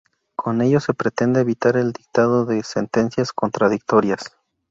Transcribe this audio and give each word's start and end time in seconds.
Con 0.35 0.63
ello 0.63 0.79
se 0.79 0.95
pretende 0.95 1.41
evitar 1.41 1.77
el 1.77 1.93
dictado 1.93 2.45
de 2.45 2.63
sentencias 2.63 3.31
contradictorias. 3.33 4.35